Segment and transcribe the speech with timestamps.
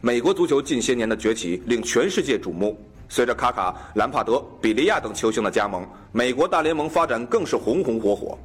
[0.00, 2.78] 美国足球近些年的崛起令全世界瞩目。
[3.08, 8.38] 随着卡卡、兰帕德、比利亚等球星的加盟，美国大联盟发展更是红红火火。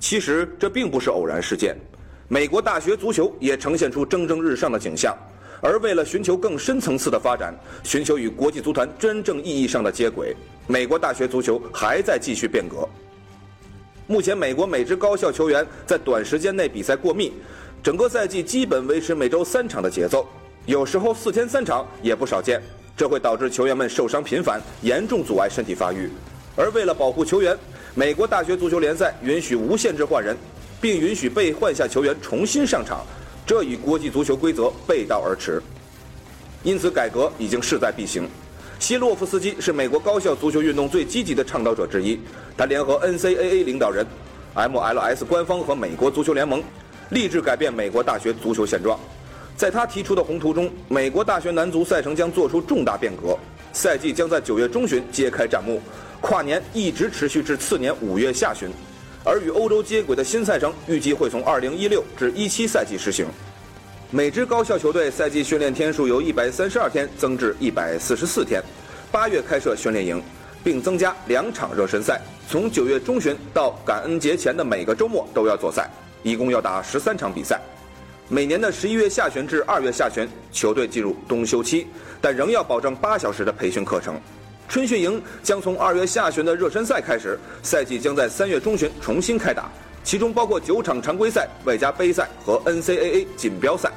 [0.00, 1.76] 其实这并不是偶然事件，
[2.26, 5.16] 美国大学足球也呈现出蒸蒸日上的景象。
[5.60, 7.54] 而为了寻求更深层次的发展，
[7.84, 10.34] 寻求与国际足坛真正意义上的接轨，
[10.66, 12.88] 美国大学足球还在继续变革。
[14.06, 17.32] 目前，美国每支高校球员在短时间内比赛过密，
[17.82, 20.26] 整个赛季基本维持每周三场的节奏，
[20.68, 22.60] 有时候四天三场也不少见。
[22.94, 26.10] 这会导致球员们受伤频繁，严重阻碍身体发育。
[26.54, 27.56] 而为了保护球员，
[27.94, 30.36] 美国大学足球联赛允许无限制换人，
[30.78, 33.00] 并允许被换下球员重新上场，
[33.46, 35.62] 这与国际足球规则背道而驰。
[36.62, 38.28] 因此，改革已经势在必行。
[38.78, 42.20] 希洛夫斯基是美国高校足球运动最积极的倡导者之一，
[42.58, 44.04] 他联合 NCAA 领导人、
[44.54, 46.62] MLS 官方和美国足球联盟，
[47.08, 49.00] 立志改变美国大学足球现状。
[49.58, 53.36] 在他提出的宏图中，美国大学男足赛程将做出重大变革，
[53.72, 55.82] 赛季将在九月中旬揭开战幕，
[56.20, 58.70] 跨年一直持续至次年五月下旬，
[59.24, 63.26] 而与欧洲接轨的新赛程预计会从二零一六至一七赛季实行。
[64.12, 68.62] 每支高校球队赛季训练天数由一百三十二天增至一百四十四天，
[69.10, 70.22] 八月开设训练营，
[70.62, 75.90] 并增加两场热身赛，从九月中旬到感恩节前的每个周末都要做赛，
[76.22, 77.60] 一共要打十三场比赛。
[78.30, 81.86] 每年的十一月下旬至二月下旬，球队进入冬休期，
[82.20, 84.20] 但仍要保证八小时的培训课程。
[84.68, 89.70] 春训营将从二月下旬的热身赛开始，赛季将在三月中旬重新开打，
[90.04, 93.90] 其中包括九场常规赛，外加杯赛和 NCAA 锦标赛。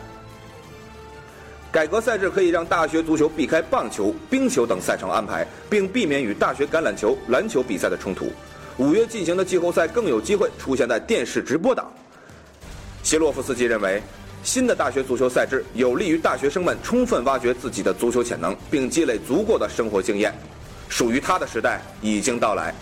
[1.69, 8.31] 改革赛制可以让大学足球避开棒球、冰球等赛程安排，并避免与大学橄榄球、篮球比赛的冲突。
[8.77, 11.91] 五月进行的季后赛更有机会出现在电视直播档。
[13.03, 14.01] 谢洛夫斯基认为。
[14.43, 20.33] 新的大学足球赛制有利于大学生们充分挖掘自己的足球潜能，并积累足够的生活经验。
[20.89, 22.73] 属于他的时代已经到来。